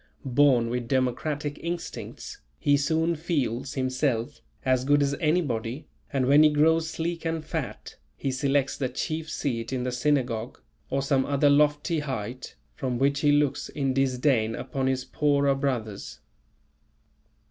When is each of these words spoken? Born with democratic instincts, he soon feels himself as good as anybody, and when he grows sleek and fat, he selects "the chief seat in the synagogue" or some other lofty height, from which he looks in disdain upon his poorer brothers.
Born 0.25 0.71
with 0.71 0.87
democratic 0.87 1.59
instincts, 1.59 2.39
he 2.57 2.75
soon 2.75 3.15
feels 3.15 3.75
himself 3.75 4.41
as 4.65 4.83
good 4.83 5.03
as 5.03 5.13
anybody, 5.19 5.85
and 6.11 6.25
when 6.25 6.41
he 6.41 6.49
grows 6.49 6.89
sleek 6.89 7.23
and 7.23 7.45
fat, 7.45 7.97
he 8.17 8.31
selects 8.31 8.75
"the 8.75 8.89
chief 8.89 9.29
seat 9.29 9.71
in 9.71 9.83
the 9.83 9.91
synagogue" 9.91 10.59
or 10.89 11.03
some 11.03 11.23
other 11.23 11.51
lofty 11.51 11.99
height, 11.99 12.55
from 12.73 12.97
which 12.97 13.19
he 13.19 13.31
looks 13.31 13.69
in 13.69 13.93
disdain 13.93 14.55
upon 14.55 14.87
his 14.87 15.05
poorer 15.05 15.53
brothers. 15.53 16.19